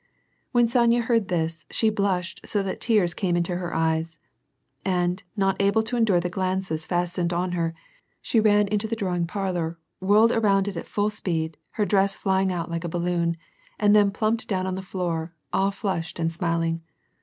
[0.51, 4.17] When Sonya heard this, she blushed so that the tears came into her eyes.
[4.83, 7.75] And, not able to endure* the glances fastened on her,
[8.19, 12.51] she ran into the drawing parlor, whirled around it at full speed, her dress flying
[12.51, 13.37] out like a balloon,
[13.79, 16.81] and then plumped down on the floor, all flushed and smiling.